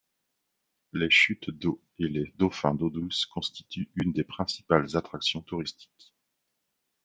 Les 0.93 1.11
chutes 1.11 1.51
d'eau 1.51 1.79
et 1.99 2.07
les 2.07 2.33
dauphins 2.35 2.73
d'eau 2.73 2.89
douce 2.89 3.27
constituent 3.27 3.91
une 3.93 4.13
des 4.13 4.23
principales 4.23 4.97
attractions 4.97 5.41
touristiques. 5.43 6.15